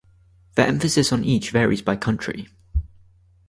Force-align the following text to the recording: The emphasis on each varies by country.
The 0.55 0.65
emphasis 0.65 1.13
on 1.13 1.23
each 1.23 1.51
varies 1.51 1.83
by 1.83 1.95
country. 1.95 2.47